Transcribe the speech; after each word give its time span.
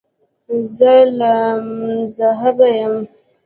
زه 0.77 0.93
لامذهبه 1.19 2.67
یم. 2.77 2.95